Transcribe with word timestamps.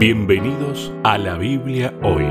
Bienvenidos 0.00 0.90
a 1.04 1.18
la 1.18 1.36
Biblia 1.36 1.94
hoy. 2.02 2.24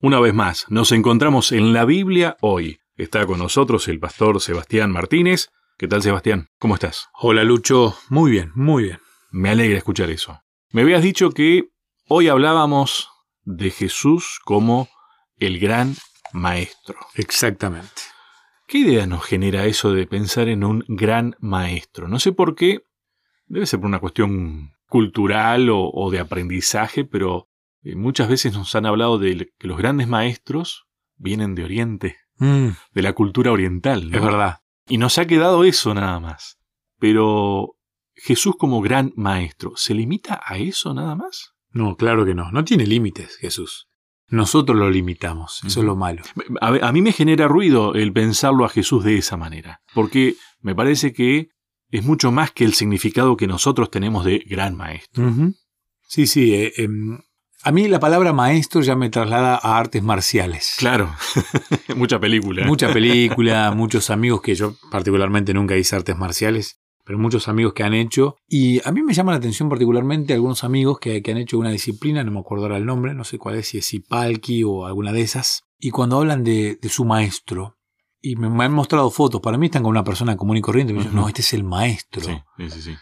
Una 0.00 0.20
vez 0.20 0.32
más, 0.32 0.64
nos 0.70 0.90
encontramos 0.92 1.52
en 1.52 1.74
la 1.74 1.84
Biblia 1.84 2.38
hoy. 2.40 2.80
Está 2.96 3.26
con 3.26 3.40
nosotros 3.40 3.88
el 3.88 4.00
pastor 4.00 4.40
Sebastián 4.40 4.90
Martínez. 4.90 5.50
¿Qué 5.76 5.86
tal, 5.86 6.02
Sebastián? 6.02 6.48
¿Cómo 6.58 6.76
estás? 6.76 7.10
Hola, 7.20 7.44
Lucho. 7.44 7.94
Muy 8.08 8.30
bien, 8.30 8.52
muy 8.54 8.84
bien. 8.84 8.98
Me 9.30 9.50
alegra 9.50 9.76
escuchar 9.76 10.08
eso. 10.08 10.40
Me 10.70 10.80
habías 10.80 11.02
dicho 11.02 11.30
que 11.32 11.64
hoy 12.08 12.28
hablábamos 12.28 13.10
de 13.42 13.70
Jesús 13.70 14.40
como 14.46 14.88
el 15.36 15.58
gran 15.58 15.94
maestro. 16.32 16.96
Exactamente. 17.16 18.00
¿Qué 18.70 18.78
idea 18.78 19.06
nos 19.06 19.24
genera 19.24 19.66
eso 19.66 19.92
de 19.92 20.06
pensar 20.06 20.48
en 20.48 20.62
un 20.62 20.84
gran 20.86 21.34
maestro? 21.40 22.06
No 22.06 22.20
sé 22.20 22.30
por 22.30 22.54
qué, 22.54 22.84
debe 23.46 23.66
ser 23.66 23.80
por 23.80 23.88
una 23.88 23.98
cuestión 23.98 24.74
cultural 24.88 25.68
o, 25.72 26.08
de 26.10 26.20
aprendizaje, 26.20 27.04
pero 27.04 27.48
eh, 27.82 27.96
muchas 27.96 28.28
veces 28.28 28.52
nos 28.52 28.74
han 28.76 28.86
hablado 28.86 29.18
de 29.18 29.52
que 29.58 29.66
los 29.66 29.76
grandes 29.76 30.06
maestros 30.06 30.86
vienen 31.16 31.56
de 31.56 31.64
Oriente, 31.64 32.16
Mm, 32.40 32.70
de 32.94 33.02
la 33.02 33.12
cultura 33.12 33.52
oriental. 33.52 34.10
¿no? 34.10 34.16
es 34.16 34.22
verdad. 34.22 34.60
Y 34.88 34.96
nos 34.96 35.18
ha 35.18 35.26
quedado 35.26 35.62
eso 35.62 35.94
nada 35.94 36.18
más. 36.20 36.58
Pero 36.98 37.76
Jesús 38.14 38.54
como 38.58 38.80
gran 38.80 39.12
maestro, 39.14 39.72
¿se 39.76 39.94
limita 39.94 40.40
a 40.44 40.56
eso 40.56 40.94
nada 40.94 41.14
más? 41.14 41.54
No, 41.70 41.96
claro 41.96 42.24
que 42.24 42.34
no. 42.34 42.50
No 42.50 42.64
tiene 42.64 42.86
límites, 42.86 43.36
Jesús. 43.36 43.89
Nosotros 44.30 44.78
lo 44.78 44.90
limitamos. 44.90 45.60
Eso 45.66 45.80
es 45.80 45.86
lo 45.86 45.96
malo. 45.96 46.22
A, 46.60 46.68
a 46.88 46.92
mí 46.92 47.02
me 47.02 47.12
genera 47.12 47.48
ruido 47.48 47.94
el 47.94 48.12
pensarlo 48.12 48.64
a 48.64 48.68
Jesús 48.68 49.04
de 49.04 49.18
esa 49.18 49.36
manera, 49.36 49.82
porque 49.94 50.36
me 50.60 50.74
parece 50.74 51.12
que 51.12 51.48
es 51.90 52.04
mucho 52.04 52.30
más 52.32 52.52
que 52.52 52.64
el 52.64 52.74
significado 52.74 53.36
que 53.36 53.46
nosotros 53.46 53.90
tenemos 53.90 54.24
de 54.24 54.38
gran 54.46 54.76
maestro. 54.76 55.32
Sí, 56.06 56.26
sí. 56.26 56.54
eh, 56.54 56.72
em, 56.76 57.18
a 57.62 57.72
mí 57.72 57.88
la 57.88 58.00
palabra 58.00 58.32
maestro 58.32 58.80
ya 58.80 58.96
me 58.96 59.10
traslada 59.10 59.58
a 59.62 59.78
artes 59.78 60.02
marciales. 60.02 60.76
Claro, 60.78 61.14
mucha 61.96 62.18
película. 62.18 62.66
Mucha 62.66 62.90
película, 62.92 63.72
muchos 63.72 64.10
amigos 64.10 64.40
que 64.40 64.54
yo 64.54 64.76
particularmente 64.90 65.52
nunca 65.52 65.76
hice 65.76 65.96
artes 65.96 66.16
marciales, 66.16 66.79
pero 67.10 67.18
muchos 67.18 67.48
amigos 67.48 67.72
que 67.72 67.82
han 67.82 67.92
hecho. 67.92 68.36
Y 68.46 68.80
a 68.86 68.92
mí 68.92 69.02
me 69.02 69.12
llama 69.12 69.32
la 69.32 69.38
atención 69.38 69.68
particularmente 69.68 70.32
algunos 70.32 70.62
amigos 70.62 71.00
que, 71.00 71.22
que 71.22 71.32
han 71.32 71.38
hecho 71.38 71.58
una 71.58 71.72
disciplina, 71.72 72.22
no 72.22 72.30
me 72.30 72.38
acuerdo 72.38 72.66
ahora 72.66 72.76
el 72.76 72.86
nombre, 72.86 73.14
no 73.14 73.24
sé 73.24 73.36
cuál 73.36 73.56
es, 73.56 73.66
si 73.66 73.78
es 73.78 73.92
Ipalki 73.92 74.62
o 74.62 74.86
alguna 74.86 75.12
de 75.12 75.22
esas. 75.22 75.64
Y 75.76 75.90
cuando 75.90 76.18
hablan 76.18 76.44
de, 76.44 76.78
de 76.80 76.88
su 76.88 77.04
maestro, 77.04 77.78
y 78.22 78.36
me, 78.36 78.48
me 78.48 78.62
han 78.62 78.72
mostrado 78.72 79.10
fotos, 79.10 79.40
para 79.40 79.58
mí 79.58 79.66
están 79.66 79.82
con 79.82 79.90
una 79.90 80.04
persona 80.04 80.36
común 80.36 80.58
y 80.58 80.60
corriente, 80.60 80.92
y 80.92 80.94
me 80.94 81.02
dicen, 81.02 81.16
no, 81.16 81.26
este 81.26 81.40
es 81.40 81.52
el 81.52 81.64
maestro. 81.64 82.22
Sí, 82.22 82.30
sí, 82.58 82.70
sí, 82.70 82.82
sí. 82.82 82.94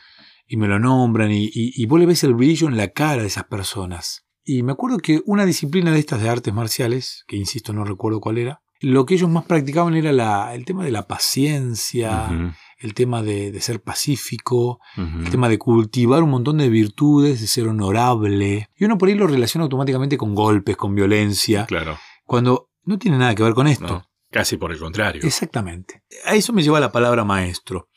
Y 0.47 0.57
me 0.57 0.69
lo 0.69 0.79
nombran, 0.79 1.31
y, 1.31 1.45
y, 1.45 1.51
y 1.53 1.85
vos 1.85 2.01
le 2.01 2.07
ves 2.07 2.25
el 2.25 2.33
brillo 2.33 2.67
en 2.67 2.79
la 2.79 2.89
cara 2.89 3.21
de 3.21 3.29
esas 3.29 3.45
personas. 3.45 4.25
Y 4.43 4.63
me 4.63 4.73
acuerdo 4.73 4.97
que 5.01 5.21
una 5.27 5.45
disciplina 5.45 5.93
de 5.93 5.99
estas 5.99 6.23
de 6.23 6.31
artes 6.31 6.55
marciales, 6.55 7.25
que 7.29 7.37
insisto, 7.37 7.75
no 7.75 7.85
recuerdo 7.85 8.21
cuál 8.21 8.39
era, 8.39 8.63
lo 8.81 9.05
que 9.05 9.17
ellos 9.17 9.29
más 9.29 9.45
practicaban 9.45 9.97
era 9.97 10.13
la, 10.13 10.55
el 10.55 10.65
tema 10.65 10.83
de 10.83 10.93
la 10.93 11.07
paciencia, 11.07 12.55
el 12.79 12.95
tema 12.95 13.23
de, 13.23 13.51
de 13.51 13.61
ser 13.61 13.83
pacífico, 13.83 14.81
el 14.97 15.31
tema 15.31 15.49
de 15.49 15.59
cultivar 15.59 16.23
un 16.23 16.31
montón 16.31 16.59
de 16.59 16.69
virtudes, 16.69 17.41
de 17.41 17.47
ser 17.47 17.69
honorable. 17.69 18.69
Y 18.77 18.85
uno 18.85 18.99
por 18.99 19.09
ahí 19.09 19.15
lo 19.15 19.27
relaciona 19.27 19.65
automáticamente 19.65 20.17
con 20.17 20.35
golpes, 20.35 20.77
con 20.77 20.95
violencia, 20.95 21.67
Claro, 21.67 21.99
cuando 22.25 22.71
no 22.85 22.99
tiene 22.99 23.19
nada 23.19 23.35
que 23.35 23.43
ver 23.43 23.55
con 23.55 23.67
esto. 23.67 23.87
no, 23.87 24.05
casi 24.31 24.57
por 24.57 24.73
el 24.73 24.79
contrario. 24.79 25.23
Exactamente. 25.25 26.03
A 26.25 26.35
eso 26.35 26.53
me 26.53 26.63
lleva 26.63 26.81
la 26.81 26.93
palabra 26.93 27.25
maestro. 27.25 27.89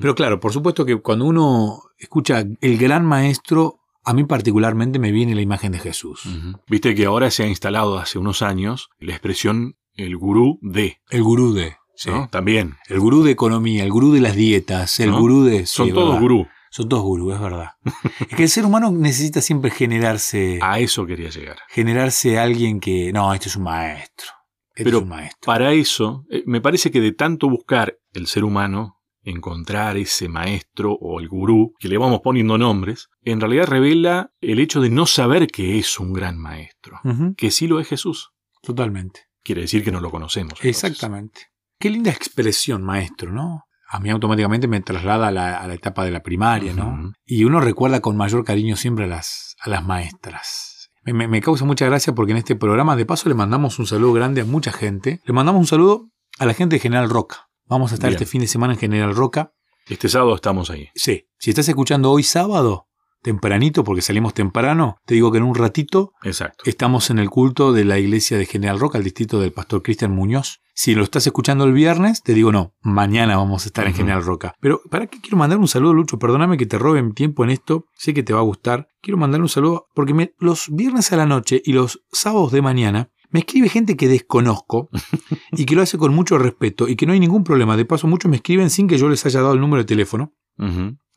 Pero 0.00 0.14
claro, 0.14 0.40
por 0.40 0.52
supuesto 0.52 0.84
que 0.84 0.96
cuando 1.00 1.24
uno 1.26 1.82
escucha 1.98 2.44
el 2.60 2.78
gran 2.78 3.04
maestro, 3.04 3.80
a 4.04 4.14
mí 4.14 4.24
particularmente 4.24 4.98
me 4.98 5.12
viene 5.12 5.34
la 5.34 5.42
imagen 5.42 5.72
de 5.72 5.78
Jesús. 5.78 6.22
Viste 6.66 6.94
que 6.94 7.04
ahora 7.04 7.30
se 7.30 7.44
ha 7.44 7.46
instalado 7.46 7.98
hace 7.98 8.18
unos 8.18 8.42
años 8.42 8.88
la 8.98 9.12
expresión 9.12 9.76
el 9.94 10.16
gurú 10.16 10.58
de, 10.62 10.98
El 11.10 11.22
gurú 11.22 11.52
de. 11.52 11.76
Sí. 12.00 12.10
¿no? 12.10 12.28
También. 12.28 12.76
El 12.88 13.00
gurú 13.00 13.22
de 13.22 13.30
economía, 13.30 13.84
el 13.84 13.90
gurú 13.90 14.12
de 14.12 14.20
las 14.20 14.34
dietas, 14.34 15.00
el 15.00 15.10
¿No? 15.10 15.20
gurú 15.20 15.44
de... 15.44 15.66
Son 15.66 15.92
todos 15.92 16.18
gurú. 16.18 16.46
Son 16.70 16.88
todos 16.88 17.02
gurús, 17.02 17.34
es 17.34 17.40
verdad. 17.40 17.70
es 18.20 18.36
que 18.36 18.44
el 18.44 18.48
ser 18.48 18.64
humano 18.64 18.90
necesita 18.92 19.40
siempre 19.40 19.70
generarse... 19.70 20.58
A 20.62 20.78
eso 20.78 21.04
quería 21.04 21.28
llegar. 21.28 21.58
Generarse 21.68 22.38
alguien 22.38 22.80
que... 22.80 23.12
No, 23.12 23.34
este 23.34 23.48
es 23.48 23.56
un 23.56 23.64
maestro. 23.64 24.28
Este 24.68 24.84
Pero 24.84 24.98
es 24.98 25.02
un 25.02 25.08
maestro. 25.08 25.46
Para 25.46 25.72
eso, 25.72 26.24
eh, 26.30 26.44
me 26.46 26.60
parece 26.60 26.90
que 26.90 27.00
de 27.00 27.12
tanto 27.12 27.48
buscar 27.48 27.98
el 28.12 28.28
ser 28.28 28.44
humano, 28.44 29.00
encontrar 29.22 29.96
ese 29.96 30.28
maestro 30.28 30.92
o 30.92 31.20
el 31.20 31.28
gurú, 31.28 31.74
que 31.78 31.88
le 31.88 31.98
vamos 31.98 32.20
poniendo 32.22 32.56
nombres, 32.56 33.08
en 33.22 33.40
realidad 33.40 33.66
revela 33.66 34.32
el 34.40 34.60
hecho 34.60 34.80
de 34.80 34.90
no 34.90 35.06
saber 35.06 35.48
que 35.48 35.78
es 35.78 35.98
un 35.98 36.12
gran 36.12 36.38
maestro, 36.38 37.00
que 37.36 37.50
sí 37.50 37.66
lo 37.66 37.80
es 37.80 37.88
Jesús. 37.88 38.30
Totalmente. 38.62 39.26
Quiere 39.42 39.62
decir 39.62 39.82
que 39.82 39.92
no 39.92 40.00
lo 40.00 40.10
conocemos. 40.10 40.52
entonces. 40.52 40.84
Exactamente. 40.84 41.49
Qué 41.80 41.90
linda 41.90 42.10
expresión, 42.10 42.82
maestro, 42.84 43.32
¿no? 43.32 43.64
A 43.88 43.98
mí 43.98 44.10
automáticamente 44.10 44.68
me 44.68 44.80
traslada 44.80 45.28
a 45.28 45.30
la, 45.32 45.56
a 45.56 45.66
la 45.66 45.74
etapa 45.74 46.04
de 46.04 46.12
la 46.12 46.22
primaria, 46.22 46.72
¿no? 46.74 47.12
Y 47.26 47.42
uno 47.44 47.58
recuerda 47.60 48.00
con 48.00 48.16
mayor 48.16 48.44
cariño 48.44 48.76
siempre 48.76 49.06
a 49.06 49.08
las, 49.08 49.56
a 49.60 49.68
las 49.70 49.84
maestras. 49.84 50.90
Me, 51.02 51.12
me- 51.14 51.26
me 51.26 51.40
causa 51.40 51.64
mucha 51.64 51.86
gracia 51.86 52.14
porque 52.14 52.32
en 52.32 52.38
este 52.38 52.54
programa, 52.54 52.94
de 52.96 53.06
paso, 53.06 53.28
le 53.28 53.34
mandamos 53.34 53.78
un 53.78 53.86
saludo 53.86 54.12
grande 54.12 54.42
a 54.42 54.44
mucha 54.44 54.70
gente. 54.72 55.20
Le 55.24 55.32
mandamos 55.32 55.58
un 55.60 55.66
saludo 55.66 56.10
a 56.38 56.46
la 56.46 56.54
gente 56.54 56.76
de 56.76 56.80
General 56.80 57.08
Roca. 57.10 57.48
Vamos 57.64 57.90
a 57.92 57.94
estar 57.94 58.10
Bien. 58.10 58.20
este 58.22 58.30
fin 58.30 58.42
de 58.42 58.46
semana 58.46 58.74
en 58.74 58.78
General 58.78 59.14
Roca. 59.16 59.52
Este 59.88 60.08
sábado 60.08 60.34
estamos 60.36 60.70
ahí. 60.70 60.88
Sí, 60.94 61.24
si 61.38 61.50
estás 61.50 61.68
escuchando 61.68 62.10
hoy 62.12 62.22
sábado, 62.22 62.86
tempranito, 63.22 63.84
porque 63.84 64.02
salimos 64.02 64.34
temprano, 64.34 64.96
te 65.06 65.14
digo 65.14 65.30
que 65.32 65.38
en 65.38 65.44
un 65.44 65.54
ratito 65.54 66.12
Exacto. 66.22 66.64
Estamos 66.66 67.10
en 67.10 67.18
el 67.18 67.30
culto 67.30 67.72
de 67.72 67.84
la 67.84 67.98
iglesia 67.98 68.38
de 68.38 68.46
General 68.46 68.78
Roca, 68.80 68.98
el 68.98 69.04
distrito 69.04 69.40
del 69.40 69.52
pastor 69.52 69.82
Cristian 69.82 70.12
Muñoz. 70.14 70.60
Si 70.74 70.94
lo 70.94 71.02
estás 71.02 71.26
escuchando 71.26 71.64
el 71.64 71.72
viernes, 71.74 72.22
te 72.22 72.32
digo 72.32 72.52
no, 72.52 72.72
mañana 72.82 73.36
vamos 73.36 73.64
a 73.64 73.66
estar 73.68 73.86
en. 73.86 73.94
General 73.94 74.24
Roca. 74.24 74.54
Pero 74.60 74.80
¿para 74.90 75.06
qué 75.08 75.20
quiero 75.20 75.36
mandar 75.36 75.58
un 75.58 75.68
saludo, 75.68 75.92
Lucho? 75.92 76.18
Perdóname 76.18 76.56
que 76.56 76.64
te 76.66 76.78
robe 76.78 77.02
mi 77.02 77.12
tiempo 77.12 77.44
en 77.44 77.50
esto, 77.50 77.84
sé 77.94 78.14
que 78.14 78.22
te 78.22 78.32
va 78.32 78.40
a 78.40 78.44
gustar. 78.44 78.88
Quiero 79.02 79.18
mandar 79.18 79.42
un 79.42 79.48
saludo 79.50 79.86
porque 79.94 80.14
me- 80.14 80.32
los 80.38 80.68
viernes 80.70 81.12
a 81.12 81.16
la 81.16 81.26
noche 81.26 81.60
y 81.64 81.72
los 81.74 82.02
sábados 82.12 82.52
de 82.52 82.62
mañana 82.62 83.10
me 83.30 83.40
escribe 83.40 83.68
gente 83.68 83.96
que 83.96 84.08
desconozco 84.08 84.88
y 85.52 85.66
que 85.66 85.74
lo 85.76 85.82
hace 85.82 85.98
con 85.98 86.14
mucho 86.14 86.38
respeto 86.38 86.88
y 86.88 86.96
que 86.96 87.04
no 87.06 87.12
hay 87.12 87.20
ningún 87.20 87.44
problema. 87.44 87.76
De 87.76 87.84
paso, 87.84 88.06
muchos 88.08 88.30
me 88.30 88.36
escriben 88.36 88.70
sin 88.70 88.88
que 88.88 88.96
yo 88.96 89.08
les 89.10 89.26
haya 89.26 89.40
dado 89.42 89.52
el 89.54 89.60
número 89.60 89.82
de 89.82 89.86
teléfono. 89.86 90.32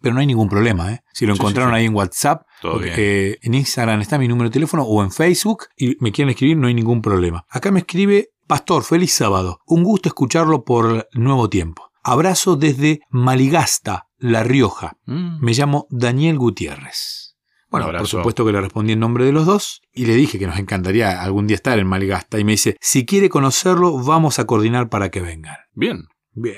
Pero 0.04 0.14
no 0.14 0.20
hay 0.20 0.28
ningún 0.28 0.50
problema, 0.50 0.92
¿eh? 0.92 1.02
Si 1.14 1.26
lo 1.26 1.34
Sí, 1.34 1.38
sí, 1.38 1.42
encontraron 1.42 1.72
sí. 1.72 1.78
ahí 1.78 1.86
en 1.86 1.96
WhatsApp, 1.96 2.44
porque, 2.62 3.30
eh, 3.32 3.40
en 3.42 3.54
Instagram 3.54 4.02
está 4.02 4.18
mi 4.18 4.28
número 4.28 4.50
de 4.50 4.54
teléfono 4.54 4.84
o 4.84 5.02
en 5.02 5.12
Facebook 5.12 5.68
y 5.78 5.96
me 6.02 6.12
quieren 6.12 6.30
escribir, 6.30 6.58
no 6.58 6.68
hay 6.68 6.74
ningún 6.74 7.02
problema. 7.02 7.46
Acá 7.50 7.72
me 7.72 7.80
escribe 7.80 8.32
Pastor, 8.48 8.84
feliz 8.84 9.14
sábado. 9.14 9.62
Un 9.66 9.84
gusto 9.84 10.10
escucharlo 10.10 10.66
por 10.66 11.08
nuevo 11.14 11.50
tiempo. 11.50 11.90
Abrazo 12.04 12.58
desde 12.58 13.00
Maligasta, 13.10 14.10
La 14.18 14.44
Rioja. 14.44 14.98
Mm. 15.06 15.40
Me 15.40 15.54
llamo 15.54 15.88
Daniel 15.90 16.38
Gutiérrez. 16.38 17.38
Bueno, 17.70 17.88
por 17.98 18.08
supuesto 18.08 18.46
que 18.46 18.52
le 18.52 18.60
respondí 18.62 18.92
en 18.94 19.00
nombre 19.00 19.24
de 19.26 19.32
los 19.32 19.46
dos 19.46 19.82
y 19.94 20.06
le 20.06 20.16
dije 20.16 20.38
que 20.38 20.46
nos 20.46 20.60
encantaría 20.60 21.24
algún 21.24 21.48
día 21.48 21.56
estar 21.56 21.80
en 21.80 21.88
Maligasta. 21.88 22.38
Y 22.38 22.44
me 22.44 22.52
dice, 22.52 22.76
si 22.82 23.06
quiere 23.06 23.30
conocerlo, 23.30 23.98
vamos 24.04 24.38
a 24.38 24.46
coordinar 24.46 24.90
para 24.90 25.10
que 25.10 25.22
vengan. 25.22 25.56
Bien. 25.74 26.04
Bien. 26.36 26.58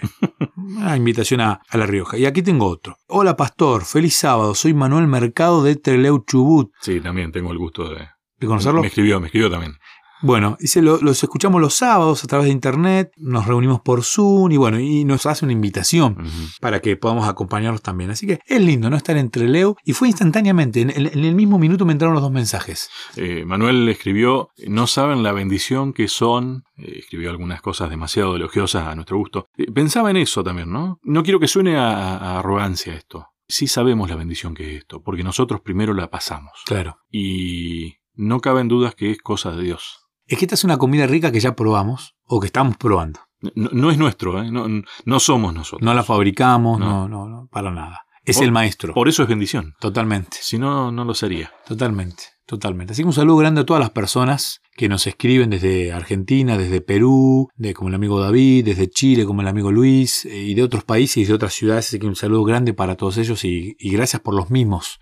Una 0.55 0.95
invitación 0.95 1.41
a, 1.41 1.61
a 1.67 1.77
La 1.77 1.85
Rioja. 1.85 2.17
Y 2.17 2.25
aquí 2.25 2.41
tengo 2.41 2.67
otro. 2.67 2.97
Hola, 3.07 3.35
pastor. 3.35 3.83
Feliz 3.83 4.15
sábado. 4.15 4.55
Soy 4.55 4.73
Manuel 4.73 5.07
Mercado 5.07 5.63
de 5.63 5.75
Treleu 5.75 6.23
Chubut. 6.25 6.71
Sí, 6.81 7.01
también 7.01 7.31
tengo 7.31 7.51
el 7.51 7.57
gusto 7.57 7.89
de... 7.89 8.07
¿De 8.37 8.47
conocerlo? 8.47 8.81
Me 8.81 8.87
escribió, 8.87 9.19
me 9.19 9.27
escribió 9.27 9.49
también. 9.49 9.75
Bueno, 10.21 10.57
dice, 10.59 10.81
lo- 10.81 10.99
los 11.01 11.21
escuchamos 11.21 11.59
los 11.61 11.73
sábados 11.75 12.23
a 12.23 12.27
través 12.27 12.45
de 12.47 12.51
internet, 12.53 13.11
nos 13.17 13.45
reunimos 13.45 13.81
por 13.81 14.03
Zoom 14.03 14.51
y 14.51 14.57
bueno, 14.57 14.79
y 14.79 15.03
nos 15.05 15.25
hace 15.25 15.45
una 15.45 15.51
invitación 15.51 16.17
para 16.61 16.79
que 16.79 16.95
podamos 16.95 17.27
acompañarlos 17.27 17.81
también. 17.81 18.09
Así 18.11 18.25
que 18.25 18.39
es 18.45 18.61
lindo, 18.61 18.89
¿no? 18.89 18.95
Estar 18.97 19.17
entre 19.17 19.47
Leo. 19.47 19.75
Y 19.83 19.93
fue 19.93 20.07
instantáneamente, 20.07 20.81
en 20.81 20.89
el, 20.89 21.07
en 21.07 21.25
el 21.25 21.35
mismo 21.35 21.59
minuto 21.59 21.85
me 21.85 21.91
entraron 21.91 22.13
los 22.13 22.23
dos 22.23 22.31
mensajes. 22.31 22.89
Eh, 23.17 23.43
Manuel 23.45 23.87
escribió, 23.89 24.49
no 24.67 24.87
saben 24.87 25.21
la 25.21 25.31
bendición 25.33 25.93
que 25.93 26.07
son, 26.07 26.63
eh, 26.77 26.93
escribió 26.99 27.29
algunas 27.29 27.61
cosas 27.61 27.89
demasiado 27.89 28.35
elogiosas 28.35 28.87
a 28.87 28.95
nuestro 28.95 29.17
gusto. 29.17 29.47
Eh, 29.57 29.71
pensaba 29.71 30.09
en 30.11 30.17
eso 30.17 30.43
también, 30.43 30.71
¿no? 30.71 30.99
No 31.03 31.23
quiero 31.23 31.39
que 31.39 31.47
suene 31.47 31.77
a, 31.77 32.17
a 32.17 32.39
arrogancia 32.39 32.93
esto. 32.95 33.27
Sí 33.47 33.67
sabemos 33.67 34.09
la 34.09 34.15
bendición 34.15 34.55
que 34.55 34.71
es 34.71 34.79
esto, 34.79 35.03
porque 35.03 35.23
nosotros 35.23 35.61
primero 35.61 35.93
la 35.93 36.09
pasamos. 36.09 36.53
Claro. 36.65 36.97
Y 37.11 37.97
no 38.15 38.39
caben 38.39 38.67
dudas 38.67 38.95
que 38.95 39.11
es 39.11 39.19
cosa 39.19 39.51
de 39.51 39.61
Dios. 39.63 40.04
Es 40.27 40.37
que 40.39 40.45
esta 40.45 40.55
es 40.55 40.63
una 40.63 40.77
comida 40.77 41.05
rica 41.07 41.31
que 41.31 41.39
ya 41.39 41.55
probamos 41.55 42.15
o 42.25 42.39
que 42.39 42.47
estamos 42.47 42.77
probando. 42.77 43.19
No, 43.53 43.69
no 43.73 43.91
es 43.91 43.97
nuestro, 43.97 44.41
¿eh? 44.41 44.49
no, 44.51 44.65
no 45.05 45.19
somos 45.19 45.53
nosotros. 45.53 45.85
No 45.85 45.93
la 45.93 46.03
fabricamos, 46.03 46.79
No. 46.79 47.07
no, 47.07 47.09
no, 47.09 47.27
no, 47.29 47.47
para 47.51 47.71
nada. 47.71 48.01
Es 48.23 48.37
Por- 48.37 48.45
el 48.45 48.51
maestro. 48.51 48.93
Por 48.95 49.07
eso 49.07 49.21
es 49.21 49.29
bendición. 49.29 49.75
Totalmente, 49.79 50.37
Si 50.41 50.57
no, 50.57 50.91
no 50.91 51.05
lo 51.05 51.13
sería. 51.13 51.51
totalmente. 51.67 52.23
Totalmente. 52.47 52.93
Así 52.93 53.01
que 53.01 53.07
un 53.07 53.13
saludo 53.13 53.37
grande 53.37 53.61
a 53.61 53.65
todas 53.65 53.79
las 53.81 53.89
personas 53.89 54.61
que 54.75 54.87
nos 54.87 55.07
escriben 55.07 55.49
desde 55.49 55.91
Argentina, 55.91 56.59
desde 56.59 56.79
Perú, 56.79 57.49
de, 57.55 57.73
como 57.73 57.89
el 57.89 57.95
amigo 57.95 58.19
David, 58.19 58.65
desde 58.65 58.87
Chile, 58.87 59.25
como 59.25 59.41
el 59.41 59.47
amigo 59.47 59.71
Luis, 59.71 60.25
eh, 60.25 60.37
y 60.43 60.53
de 60.53 60.61
otros 60.61 60.83
países 60.83 61.17
y 61.17 61.25
de 61.25 61.33
otras 61.33 61.53
ciudades. 61.53 61.87
Así 61.87 61.97
que 61.97 62.05
un 62.05 62.15
saludo 62.15 62.43
grande 62.43 62.73
para 62.75 62.95
todos 62.97 63.17
ellos 63.17 63.43
y, 63.45 63.75
y 63.79 63.89
gracias 63.89 64.21
por 64.21 64.35
los 64.35 64.51
mismos 64.51 64.99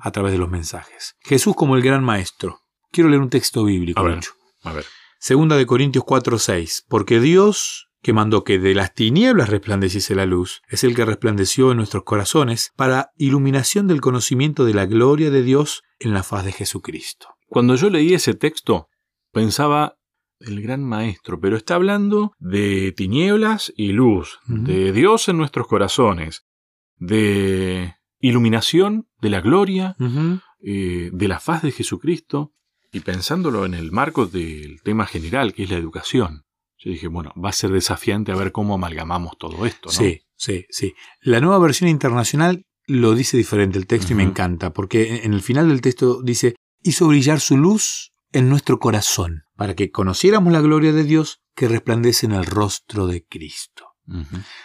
a 0.00 0.10
través 0.10 0.32
de 0.32 0.38
los 0.38 0.48
mensajes. 0.48 1.16
Jesús 1.20 1.54
como 1.54 1.76
el 1.76 1.82
gran 1.82 2.02
maestro. 2.02 2.60
Quiero 2.90 3.10
leer 3.10 3.20
un 3.20 3.28
texto 3.30 3.64
bíblico. 3.64 4.00
A 4.00 4.02
ver. 4.04 4.20
A 4.66 4.72
ver. 4.72 4.84
Segunda 5.18 5.56
de 5.56 5.66
Corintios 5.66 6.04
4:6. 6.04 6.84
Porque 6.88 7.20
Dios, 7.20 7.88
que 8.02 8.12
mandó 8.12 8.44
que 8.44 8.58
de 8.58 8.74
las 8.74 8.94
tinieblas 8.94 9.48
resplandeciese 9.48 10.14
la 10.14 10.26
luz, 10.26 10.62
es 10.68 10.84
el 10.84 10.94
que 10.94 11.04
resplandeció 11.04 11.70
en 11.70 11.78
nuestros 11.78 12.04
corazones 12.04 12.72
para 12.76 13.10
iluminación 13.16 13.86
del 13.86 14.00
conocimiento 14.00 14.64
de 14.64 14.74
la 14.74 14.86
gloria 14.86 15.30
de 15.30 15.42
Dios 15.42 15.82
en 15.98 16.12
la 16.12 16.22
faz 16.22 16.44
de 16.44 16.52
Jesucristo. 16.52 17.28
Cuando 17.48 17.76
yo 17.76 17.90
leí 17.90 18.12
ese 18.12 18.34
texto, 18.34 18.88
pensaba 19.32 19.96
el 20.40 20.60
gran 20.60 20.84
maestro, 20.84 21.40
pero 21.40 21.56
está 21.56 21.76
hablando 21.76 22.32
de 22.38 22.92
tinieblas 22.92 23.72
y 23.76 23.92
luz, 23.92 24.38
de 24.46 24.92
Dios 24.92 25.28
en 25.28 25.38
nuestros 25.38 25.66
corazones, 25.66 26.44
de 26.96 27.94
iluminación, 28.20 29.08
de 29.20 29.30
la 29.30 29.40
gloria, 29.40 29.96
eh, 30.60 31.10
de 31.12 31.28
la 31.28 31.40
faz 31.40 31.62
de 31.62 31.72
Jesucristo, 31.72 32.52
y 32.96 33.00
pensándolo 33.00 33.66
en 33.66 33.74
el 33.74 33.92
marco 33.92 34.24
del 34.26 34.80
tema 34.82 35.06
general, 35.06 35.52
que 35.52 35.64
es 35.64 35.70
la 35.70 35.76
educación. 35.76 36.44
Yo 36.78 36.90
dije, 36.90 37.08
bueno, 37.08 37.32
va 37.42 37.50
a 37.50 37.52
ser 37.52 37.70
desafiante 37.70 38.32
a 38.32 38.36
ver 38.36 38.52
cómo 38.52 38.74
amalgamamos 38.74 39.36
todo 39.38 39.66
esto, 39.66 39.88
¿no? 39.88 39.92
Sí, 39.92 40.22
sí, 40.34 40.64
sí. 40.70 40.94
La 41.20 41.40
nueva 41.40 41.58
versión 41.58 41.90
internacional 41.90 42.64
lo 42.86 43.14
dice 43.14 43.36
diferente 43.36 43.78
el 43.78 43.86
texto 43.86 44.12
y 44.12 44.16
me 44.16 44.22
encanta, 44.22 44.72
porque 44.72 45.24
en 45.24 45.34
el 45.34 45.42
final 45.42 45.68
del 45.68 45.82
texto 45.82 46.22
dice, 46.22 46.56
hizo 46.82 47.06
brillar 47.06 47.40
su 47.40 47.58
luz 47.58 48.12
en 48.32 48.48
nuestro 48.48 48.78
corazón, 48.78 49.42
para 49.56 49.74
que 49.74 49.90
conociéramos 49.90 50.52
la 50.52 50.60
gloria 50.60 50.92
de 50.92 51.04
Dios 51.04 51.40
que 51.54 51.68
resplandece 51.68 52.26
en 52.26 52.32
el 52.32 52.46
rostro 52.46 53.06
de 53.06 53.26
Cristo. 53.26 53.88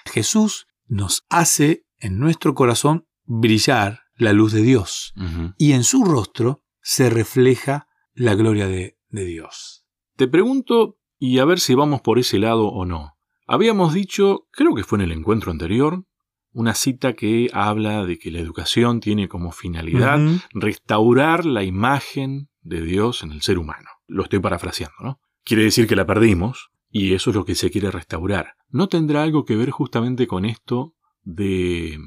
Jesús 0.06 0.68
nos 0.88 1.24
hace 1.30 1.84
en 1.98 2.20
nuestro 2.20 2.54
corazón 2.54 3.08
brillar 3.26 4.04
la 4.16 4.32
luz 4.32 4.54
de 4.54 4.62
Dios 4.62 5.14
y 5.58 5.74
en 5.74 5.84
su 5.84 6.06
rostro 6.06 6.64
se 6.82 7.10
refleja 7.10 7.88
la 8.22 8.36
gloria 8.36 8.68
de, 8.68 8.98
de 9.10 9.26
Dios. 9.26 9.84
Te 10.16 10.28
pregunto, 10.28 10.98
y 11.18 11.40
a 11.40 11.46
ver 11.46 11.60
si 11.60 11.74
vamos 11.74 12.02
por 12.02 12.20
ese 12.20 12.38
lado 12.38 12.68
o 12.68 12.86
no. 12.86 13.14
Habíamos 13.48 13.94
dicho, 13.94 14.48
creo 14.52 14.76
que 14.76 14.84
fue 14.84 15.00
en 15.00 15.06
el 15.06 15.12
encuentro 15.12 15.52
anterior, 15.52 16.06
una 16.54 16.76
cita 16.76 17.14
que 17.14 17.50
habla 17.52 18.06
de 18.06 18.20
que 18.20 18.30
la 18.30 18.40
educación 18.40 19.00
tiene 19.00 19.28
como 19.28 19.52
finalidad 19.52 20.20
restaurar 20.54 21.46
la 21.46 21.64
imagen 21.64 22.50
de 22.62 22.82
Dios 22.82 23.24
en 23.24 23.32
el 23.32 23.42
ser 23.42 23.58
humano. 23.58 23.90
Lo 24.06 24.24
estoy 24.24 24.40
parafraseando, 24.40 24.96
¿no? 25.02 25.20
Quiere 25.44 25.64
decir 25.64 25.88
que 25.88 25.96
la 25.96 26.06
perdimos 26.06 26.70
y 26.90 27.14
eso 27.14 27.32
es 27.32 27.36
lo 27.36 27.46
que 27.46 27.56
se 27.56 27.72
quiere 27.72 27.90
restaurar. 27.90 28.54
¿No 28.70 28.88
tendrá 28.88 29.24
algo 29.24 29.46
que 29.46 29.56
ver 29.56 29.72
justamente 29.72 30.28
con 30.28 30.46
esto 30.46 30.94
de, 31.24 31.98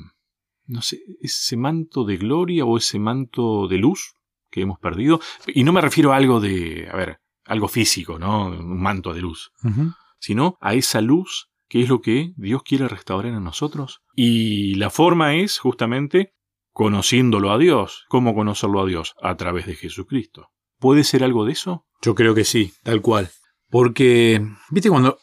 no 0.66 0.80
sé, 0.82 1.00
ese 1.20 1.56
manto 1.56 2.04
de 2.04 2.18
gloria 2.18 2.64
o 2.64 2.76
ese 2.76 3.00
manto 3.00 3.66
de 3.66 3.78
luz 3.78 4.14
que 4.54 4.60
hemos 4.62 4.78
perdido? 4.78 5.20
Y 5.48 5.64
no 5.64 5.72
me 5.72 5.80
refiero 5.80 6.12
a 6.12 6.16
algo 6.16 6.38
de, 6.38 6.88
a 6.90 6.96
ver, 6.96 7.18
algo 7.44 7.66
físico, 7.66 8.20
¿no? 8.20 8.46
Un 8.46 8.80
manto 8.80 9.12
de 9.12 9.20
luz, 9.20 9.50
sino 10.20 10.56
a 10.60 10.74
esa 10.74 11.00
luz 11.00 11.50
que 11.68 11.82
es 11.82 11.88
lo 11.88 12.00
que 12.00 12.32
Dios 12.36 12.62
quiere 12.62 12.86
restaurar 12.86 13.32
en 13.32 13.42
nosotros. 13.42 14.02
Y 14.14 14.76
la 14.76 14.90
forma 14.90 15.34
es 15.34 15.58
justamente 15.58 16.34
conociéndolo 16.72 17.50
a 17.50 17.58
Dios. 17.58 18.04
¿Cómo 18.08 18.34
conocerlo 18.34 18.80
a 18.80 18.86
Dios? 18.86 19.14
A 19.20 19.36
través 19.36 19.66
de 19.66 19.74
Jesucristo. 19.74 20.50
¿Puede 20.78 21.02
ser 21.02 21.24
algo 21.24 21.44
de 21.44 21.52
eso? 21.52 21.86
Yo 22.00 22.14
creo 22.14 22.34
que 22.34 22.44
sí, 22.44 22.72
tal 22.84 23.00
cual. 23.00 23.30
Porque, 23.70 24.40
viste, 24.70 24.88
cuando 24.88 25.18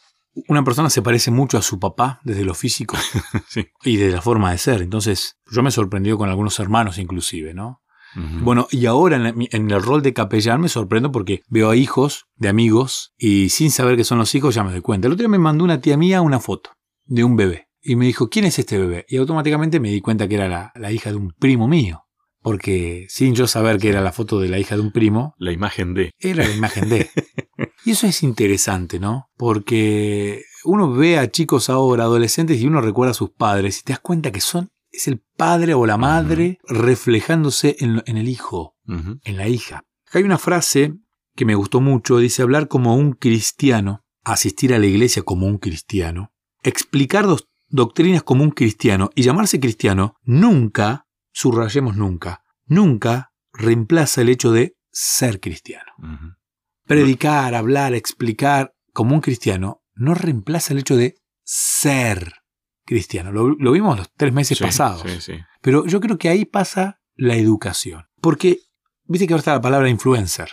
una 0.48 0.64
persona 0.64 0.90
se 0.90 1.02
parece 1.02 1.30
mucho 1.30 1.56
a 1.56 1.62
su 1.62 1.78
papá 1.78 2.20
desde 2.24 2.44
lo 2.44 2.54
físico 2.54 2.96
sí. 3.48 3.68
y 3.84 3.96
de 3.96 4.10
la 4.10 4.20
forma 4.20 4.50
de 4.50 4.58
ser. 4.58 4.82
Entonces, 4.82 5.38
yo 5.50 5.62
me 5.62 5.70
sorprendió 5.70 6.18
con 6.18 6.28
algunos 6.28 6.58
hermanos 6.58 6.98
inclusive, 6.98 7.54
¿no? 7.54 7.81
Bueno, 8.14 8.66
y 8.70 8.86
ahora 8.86 9.16
en, 9.16 9.22
la- 9.24 9.34
en 9.36 9.70
el 9.70 9.82
rol 9.82 10.02
de 10.02 10.12
capellán 10.12 10.60
me 10.60 10.68
sorprendo 10.68 11.10
porque 11.12 11.42
veo 11.48 11.70
a 11.70 11.76
hijos 11.76 12.26
de 12.36 12.48
amigos 12.48 13.12
y 13.18 13.48
sin 13.48 13.70
saber 13.70 13.96
que 13.96 14.04
son 14.04 14.18
los 14.18 14.34
hijos 14.34 14.54
ya 14.54 14.64
me 14.64 14.72
doy 14.72 14.80
cuenta. 14.82 15.06
El 15.06 15.14
otro 15.14 15.22
día 15.22 15.28
me 15.30 15.38
mandó 15.38 15.64
una 15.64 15.80
tía 15.80 15.96
mía 15.96 16.20
una 16.20 16.40
foto 16.40 16.70
de 17.04 17.24
un 17.24 17.36
bebé 17.36 17.68
y 17.80 17.96
me 17.96 18.06
dijo, 18.06 18.28
¿quién 18.28 18.44
es 18.44 18.58
este 18.58 18.78
bebé? 18.78 19.04
Y 19.08 19.16
automáticamente 19.16 19.80
me 19.80 19.90
di 19.90 20.00
cuenta 20.00 20.28
que 20.28 20.34
era 20.36 20.48
la, 20.48 20.72
la 20.74 20.92
hija 20.92 21.10
de 21.10 21.16
un 21.16 21.32
primo 21.38 21.68
mío. 21.68 22.04
Porque 22.44 23.06
sin 23.08 23.34
yo 23.36 23.46
saber 23.46 23.78
que 23.78 23.88
era 23.88 24.00
la 24.00 24.10
foto 24.10 24.40
de 24.40 24.48
la 24.48 24.58
hija 24.58 24.74
de 24.74 24.82
un 24.82 24.90
primo, 24.90 25.34
La 25.38 25.52
imagen 25.52 25.94
de. 25.94 26.10
era 26.18 26.44
la 26.46 26.52
imagen 26.52 26.88
de. 26.88 27.08
Y 27.84 27.92
eso 27.92 28.06
es 28.08 28.22
interesante, 28.24 28.98
¿no? 29.00 29.26
Porque 29.36 30.42
uno 30.64 30.92
ve 30.92 31.18
a 31.18 31.30
chicos 31.30 31.68
ahora, 31.70 32.04
adolescentes, 32.04 32.60
y 32.60 32.66
uno 32.66 32.80
recuerda 32.80 33.10
a 33.10 33.14
sus 33.14 33.30
padres 33.30 33.78
y 33.78 33.82
te 33.82 33.92
das 33.92 34.00
cuenta 34.00 34.30
que 34.32 34.40
son, 34.40 34.68
es 34.92 35.08
el 35.08 35.22
padre 35.36 35.74
o 35.74 35.86
la 35.86 35.96
madre 35.96 36.58
reflejándose 36.64 37.76
en, 37.80 38.02
el 38.04 38.28
hijo, 38.28 38.76
en 38.86 39.36
la 39.36 39.48
hija. 39.48 39.84
Acá 40.06 40.18
hay 40.18 40.24
una 40.24 40.38
frase 40.38 40.94
que 41.34 41.44
me 41.46 41.54
gustó 41.54 41.80
mucho, 41.80 42.18
dice 42.18 42.42
hablar 42.42 42.68
como 42.68 42.94
un 42.94 43.12
cristiano, 43.12 44.04
asistir 44.22 44.74
a 44.74 44.78
la 44.78 44.86
iglesia 44.86 45.22
como 45.22 45.46
un 45.46 45.58
cristiano, 45.58 46.32
explicar 46.62 47.26
dos 47.26 47.48
doctrinas 47.68 48.22
como 48.22 48.44
un 48.44 48.50
cristiano 48.50 49.10
y 49.14 49.22
llamarse 49.22 49.58
cristiano 49.58 50.16
nunca, 50.22 51.06
subrayemos 51.32 51.96
nunca, 51.96 52.44
nunca 52.66 53.32
reemplaza 53.52 54.20
el 54.20 54.28
hecho 54.28 54.52
de 54.52 54.76
ser 54.90 55.40
cristiano. 55.40 55.92
Predicar, 56.84 57.54
hablar, 57.54 57.94
explicar 57.94 58.74
como 58.92 59.14
un 59.14 59.22
cristiano 59.22 59.82
no 59.94 60.14
reemplaza 60.14 60.74
el 60.74 60.80
hecho 60.80 60.96
de 60.96 61.16
ser 61.44 62.41
cristiano. 62.92 63.32
Lo, 63.32 63.48
lo 63.50 63.72
vimos 63.72 63.98
los 63.98 64.10
tres 64.16 64.32
meses 64.32 64.58
Sí, 64.58 64.64
pasados. 64.64 65.02
Sí, 65.02 65.20
sí. 65.20 65.38
Pero 65.60 65.86
yo 65.86 66.00
creo 66.00 66.18
que 66.18 66.28
ahí 66.28 66.44
pasa 66.44 67.00
la 67.14 67.36
educación. 67.36 68.04
Porque, 68.20 68.58
viste 69.04 69.26
que 69.26 69.34
ahora 69.34 69.40
está 69.40 69.52
la 69.54 69.60
palabra 69.60 69.88
influencer. 69.88 70.50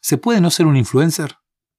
¿Se 0.00 0.18
puede 0.18 0.40
no 0.40 0.50
ser 0.50 0.66
un 0.66 0.76
influencer? 0.76 1.36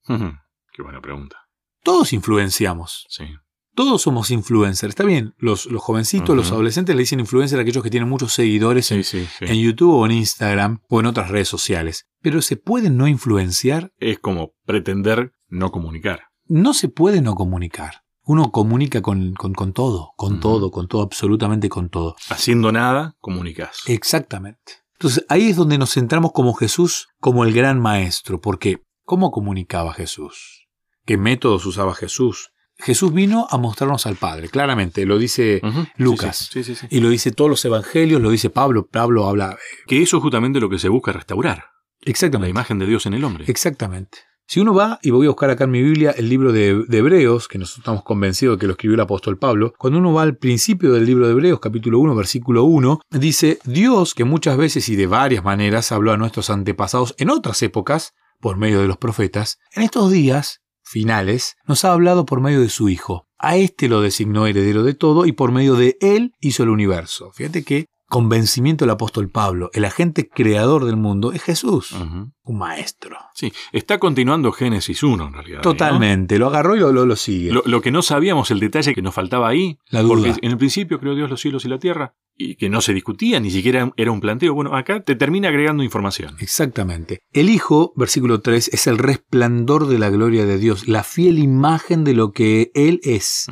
Qué 0.07 0.81
buena 0.83 1.01
pregunta. 1.01 1.38
Todos 1.83 2.13
influenciamos. 2.13 3.06
Sí. 3.09 3.25
Todos 3.74 4.01
somos 4.01 4.31
influencers. 4.31 4.89
Está 4.92 5.06
bien, 5.06 5.33
los, 5.38 5.65
los 5.68 5.81
jovencitos, 5.81 6.36
los 6.36 6.51
adolescentes 6.51 6.94
le 6.95 7.01
dicen 7.03 7.21
influencer 7.21 7.57
a 7.57 7.62
aquellos 7.62 7.81
que 7.83 7.89
tienen 7.89 8.09
muchos 8.09 8.33
seguidores 8.33 8.92
en, 8.92 9.03
Sí, 9.06 9.21
sí, 9.21 9.30
sí. 9.39 9.45
en 9.48 9.62
YouTube 9.62 9.94
o 9.95 10.06
en 10.06 10.12
Instagram 10.12 10.81
o 10.89 11.00
en 11.00 11.06
otras 11.06 11.30
redes 11.30 11.48
sociales. 11.48 12.07
Pero 12.21 12.42
¿se 12.42 12.57
puede 12.57 12.89
no 12.89 13.07
influenciar? 13.07 13.94
Es 13.98 14.19
como 14.19 14.53
pretender 14.65 15.33
no 15.48 15.71
comunicar. 15.71 16.24
No 16.48 16.74
se 16.74 16.89
puede 16.89 17.21
no 17.21 17.33
comunicar. 17.36 18.00
Uno 18.24 18.52
comunica 18.52 19.02
con, 19.02 19.34
con- 19.34 19.54
con 19.54 19.74
todo, 19.74 20.12
con 20.16 20.40
todo, 20.40 20.70
con 20.72 20.88
todo, 20.88 21.02
absolutamente 21.02 21.70
con 21.70 21.90
todo. 21.90 22.16
Haciendo 22.30 22.72
nada, 22.72 23.16
comunicas. 23.20 23.78
Exactamente. 23.88 24.74
Entonces 24.94 25.25
ahí 25.30 25.50
es 25.50 25.56
donde 25.56 25.78
nos 25.80 25.94
centramos 25.94 26.32
como 26.32 26.54
Jesús, 26.54 27.08
como 27.20 27.44
el 27.44 27.54
gran 27.54 27.80
maestro, 27.80 28.40
porque 28.40 28.84
¿cómo 29.04 29.32
comunicaba 29.32 29.94
Jesús? 29.94 30.68
¿Qué 31.06 31.18
métodos 31.18 31.66
usaba 31.66 31.96
Jesús? 31.96 32.51
Jesús 32.78 33.12
vino 33.13 33.48
a 33.50 33.58
mostrarnos 33.58 34.06
al 34.06 34.16
Padre, 34.16 34.50
claramente, 34.50 35.06
lo 35.06 35.18
dice. 35.20 35.62
Lucas. 35.98 36.50
Sí, 36.51 36.63
sí, 36.63 36.75
sí, 36.75 36.88
sí. 36.88 36.96
y 36.96 37.00
lo 37.00 37.10
dice 37.10 37.32
todos 37.32 37.50
los 37.50 37.63
evangelios, 37.66 38.22
lo 38.22 38.30
dice 38.32 38.50
Pablo, 38.50 38.88
Pablo 38.88 39.28
habla 39.28 39.58
Que 39.88 40.01
eso 40.01 40.18
es 40.18 40.24
justamente 40.24 40.60
lo 40.60 40.70
que 40.70 40.80
se 40.80 40.90
busca 40.90 41.12
restaurar. 41.12 41.66
La 42.04 42.12
exactamente. 42.12 42.50
imagen 42.50 42.80
de 42.80 42.86
Dios 42.88 43.06
en 43.06 43.13
el 43.13 43.24
hombre. 43.24 43.46
Exactamente. 43.48 44.20
Si 44.48 44.60
uno 44.60 44.74
va, 44.74 45.00
y 45.01 45.12
voy 45.12 45.27
a 45.27 45.29
buscar 45.29 45.50
acá 45.50 45.63
en 45.63 45.71
mi 45.71 45.81
Biblia 45.81 46.12
el 46.12 46.27
libro 46.27 46.51
de, 46.51 46.86
Hebreos, 46.89 47.48
que 47.48 47.57
nosotros 47.57 47.79
estamos 47.79 48.03
convencidos 48.03 48.57
de 48.57 48.60
que 48.60 48.67
lo 48.67 48.74
escribió 48.74 48.95
el 48.95 49.01
apóstol 49.01 49.38
Pablo, 49.38 49.74
cuando 49.77 50.00
uno 50.00 50.13
va 50.13 50.24
al 50.24 50.38
principio 50.38 50.91
del 50.91 51.05
libro 51.05 51.25
de 51.25 51.31
Hebreos, 51.31 51.60
capítulo 51.60 52.00
1, 52.00 52.15
versículo 52.15 52.65
1, 52.65 53.00
dice, 53.12 53.60
Dios 53.63 54.13
que 54.13 54.25
muchas 54.25 54.57
veces 54.57 54.89
y 54.89 54.98
de 54.98 55.07
varias 55.07 55.43
maneras 55.43 55.91
habló 55.91 56.12
a 56.12 56.17
nuestros 56.17 56.50
antepasados 56.50 57.15
en 57.17 57.29
otras 57.29 57.62
épocas, 57.63 58.13
por 58.41 58.57
medio 58.57 58.81
de 58.81 58.88
los 58.88 58.98
profetas, 58.98 59.60
en 59.74 59.83
estos 59.83 60.12
días 60.12 60.62
finales, 60.83 61.55
nos 61.65 61.86
ha 61.86 61.93
hablado 61.93 62.25
por 62.25 62.41
medio 62.41 62.60
de 62.60 62.69
su 62.69 62.89
Hijo. 62.89 63.27
A 63.38 63.55
éste 63.55 63.88
lo 63.88 64.01
designó 64.01 64.45
heredero 64.45 64.83
de 64.83 64.93
todo 64.93 65.25
y 65.25 65.31
por 65.31 65.51
medio 65.51 65.75
de 65.75 65.98
él 66.01 66.33
hizo 66.39 66.63
el 66.63 66.69
universo. 66.69 67.31
Fíjate 67.31 67.63
que 67.63 67.86
convencimiento 68.12 68.84
del 68.86 68.91
apóstol 68.91 69.30
Pablo, 69.30 69.70
el 69.74 69.86
agente 69.86 70.27
creador 70.30 70.84
del 70.86 70.98
mundo, 70.98 71.32
es 71.32 71.41
Jesús, 71.41 71.94
un 71.94 72.58
maestro. 72.58 73.18
Sí, 73.34 73.53
está 73.72 73.98
continuando 74.00 74.51
Génesis 74.51 75.01
1 75.01 75.27
en 75.27 75.34
realidad. 75.34 75.58
¿no? 75.58 75.62
Totalmente, 75.63 76.38
lo 76.38 76.48
agarró 76.48 76.75
y 76.75 76.80
lo, 76.82 76.91
lo- 76.91 77.06
lo 77.06 77.15
sigue. 77.15 77.51
Lo, 77.51 77.63
lo 77.65 77.82
que 77.82 77.89
no 77.91 78.01
sabíamos, 78.01 78.51
el 78.51 78.60
detalle 78.60 78.94
que 78.94 79.01
nos 79.01 79.15
faltaba 79.15 79.48
ahí, 79.48 79.80
La 79.89 80.01
duda. 80.01 80.10
porque 80.34 80.46
en 80.46 80.51
el 80.51 80.58
principio 80.58 81.00
creó 81.00 81.15
Dios 81.15 81.30
los 81.30 81.39
cielos 81.39 81.63
y 81.65 81.70
la 81.70 81.80
tierra, 81.80 82.13
y 82.38 82.56
que 82.56 82.70
no 82.70 82.82
se 82.82 82.94
discutía, 82.94 83.39
ni 83.39 83.50
siquiera 83.50 83.91
era 83.96 84.12
un 84.12 84.20
planteo. 84.20 84.53
Bueno, 84.53 84.75
acá 84.75 85.01
te 85.01 85.15
termina 85.15 85.48
agregando 85.48 85.82
información. 85.82 86.36
Exactamente. 86.39 87.22
El 87.32 87.50
Hijo, 87.50 87.94
versículo 87.96 88.41
3, 88.41 88.68
es 88.74 88.88
el 88.88 88.98
resplandor 88.98 89.88
de 89.88 90.00
la 90.00 90.10
gloria 90.10 90.46
de 90.46 90.58
Dios, 90.58 90.88
la 90.88 91.03
fiel 91.03 91.39
imagen 91.39 92.03
de 92.03 92.13
lo 92.13 92.32
que 92.34 92.72
Él 92.75 93.00
es. 93.03 93.48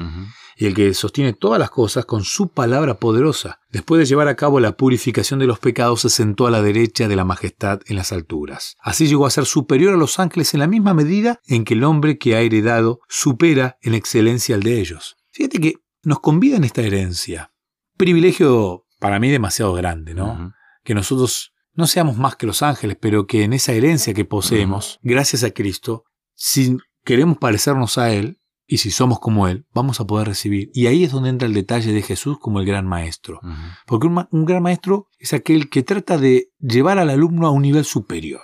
Y 0.60 0.66
el 0.66 0.76
que 0.76 0.94
sostiene 0.94 1.32
todas 1.32 1.58
las 1.58 1.70
cosas 1.70 2.04
con 2.04 2.26
su 2.26 2.52
palabra 2.52 3.00
poderosa. 3.00 3.62
Después 3.72 4.00
de 4.00 4.06
llevar 4.06 4.28
a 4.28 4.36
cabo 4.36 4.60
la 4.60 4.76
purificación 4.76 5.40
de 5.40 5.48
los 5.48 5.58
pecados, 5.58 6.02
se 6.02 6.10
sentó 6.10 6.48
a 6.48 6.52
la 6.52 6.62
derecha 6.62 7.08
de 7.08 7.16
la 7.16 7.24
majestad 7.24 7.80
en 7.86 7.96
las 7.96 8.12
alturas. 8.12 8.76
Así 8.82 9.08
llegó 9.08 9.26
a 9.26 9.30
ser 9.30 9.46
superior 9.46 9.94
a 9.94 9.98
los 9.98 10.20
ángeles 10.20 10.54
en 10.54 10.60
la 10.60 10.68
misma 10.68 10.94
medida 10.94 11.40
en 11.48 11.64
que 11.64 11.76
el 11.76 11.86
hombre 11.86 12.18
que 12.18 12.36
ha 12.36 12.42
heredado 12.42 13.00
supera 13.08 13.78
en 13.82 13.94
excelencia 13.94 14.54
al 14.54 14.64
de 14.64 14.82
ellos. 14.82 15.16
Fíjate 15.32 15.62
que 15.62 15.76
nos 16.04 16.20
convida 16.20 16.58
en 16.58 16.66
esta 16.66 16.82
herencia. 16.82 17.54
Privilegio 17.96 18.86
para 19.00 19.18
mí 19.18 19.30
demasiado 19.30 19.74
grande, 19.74 20.14
¿no? 20.14 20.52
Que 20.84 20.94
nosotros 20.94 21.54
no 21.72 21.88
seamos 21.88 22.18
más 22.18 22.36
que 22.36 22.48
los 22.48 22.64
ángeles, 22.64 22.98
pero 23.00 23.28
que 23.28 23.44
en 23.44 23.54
esa 23.54 23.72
herencia 23.72 24.14
que 24.14 24.26
poseemos, 24.26 25.00
gracias 25.04 25.46
a 25.46 25.52
Cristo, 25.52 26.04
si 26.36 26.76
queremos 27.06 27.38
parecernos 27.38 27.98
a 27.98 28.12
Él, 28.12 28.39
y 28.72 28.78
si 28.78 28.92
somos 28.92 29.20
como 29.20 29.48
Él, 29.48 29.66
vamos 29.74 30.00
a 30.00 30.06
poder 30.06 30.28
recibir. 30.28 30.70
Y 30.76 30.86
ahí 30.86 31.04
es 31.04 31.12
donde 31.12 31.30
entra 31.30 31.48
el 31.48 31.56
detalle 31.56 31.92
de 31.92 32.04
Jesús 32.04 32.38
como 32.40 32.60
el 32.60 32.68
gran 32.68 32.86
maestro. 32.86 33.42
Porque 33.88 34.06
un, 34.06 34.46
gran 34.46 34.62
maestro 34.62 35.08
es 35.18 35.34
aquel 35.34 35.70
que 35.70 35.82
trata 35.82 36.20
de 36.20 36.52
llevar 36.60 37.00
al 37.00 37.10
alumno 37.10 37.48
a 37.48 37.52
un 37.52 37.64
nivel 37.64 37.84
superior. 37.84 38.42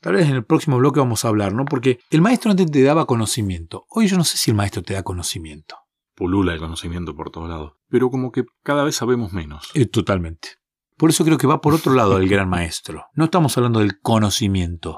Tal 0.00 0.14
vez 0.14 0.28
en 0.28 0.36
el 0.36 0.44
próximo 0.44 0.78
bloque 0.78 1.00
vamos 1.00 1.24
a 1.24 1.28
hablar, 1.28 1.52
¿no? 1.52 1.64
Porque 1.64 1.98
el 2.10 2.22
maestro 2.22 2.52
antes 2.52 2.70
te 2.70 2.82
daba 2.82 3.06
conocimiento. 3.06 3.86
Hoy 3.90 4.06
yo 4.06 4.16
no 4.16 4.22
sé 4.22 4.36
si 4.36 4.52
el 4.52 4.56
maestro 4.56 4.82
te 4.82 4.94
da 4.94 5.02
conocimiento. 5.02 5.74
Pulula 6.14 6.54
el 6.54 6.60
conocimiento 6.60 7.16
por 7.16 7.30
todos 7.30 7.48
lados. 7.48 7.72
Pero 7.88 8.08
como 8.10 8.30
que 8.30 8.44
cada 8.62 8.84
vez 8.84 8.94
sabemos 8.94 9.32
menos. 9.32 9.70
Eh, 9.74 9.86
totalmente. 9.86 10.50
Por 10.96 11.10
eso 11.10 11.24
creo 11.24 11.38
que 11.38 11.48
va 11.48 11.60
por 11.60 11.74
otro 11.74 11.92
lado 11.92 12.18
el 12.18 12.28
gran 12.28 12.48
maestro. 12.48 13.06
No 13.14 13.24
estamos 13.24 13.56
hablando 13.56 13.80
del 13.80 14.00
conocimiento. 14.00 14.96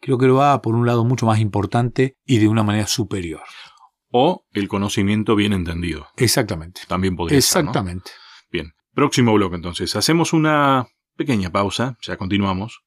Creo 0.00 0.18
que 0.18 0.28
va 0.28 0.62
por 0.62 0.76
un 0.76 0.86
lado 0.86 1.04
mucho 1.04 1.26
más 1.26 1.40
importante 1.40 2.16
y 2.24 2.38
de 2.38 2.46
una 2.46 2.62
manera 2.62 2.86
superior. 2.86 3.42
O 4.16 4.46
el 4.52 4.68
conocimiento 4.68 5.34
bien 5.34 5.52
entendido. 5.52 6.06
Exactamente. 6.16 6.82
También 6.86 7.16
podría 7.16 7.40
ser, 7.40 7.64
¿no? 7.64 7.70
Exactamente. 7.70 8.12
Bien. 8.48 8.70
Próximo 8.94 9.34
bloque 9.34 9.56
entonces. 9.56 9.96
Hacemos 9.96 10.32
una 10.32 10.86
pequeña 11.16 11.50
pausa. 11.50 11.96
Ya 12.00 12.16
continuamos. 12.16 12.84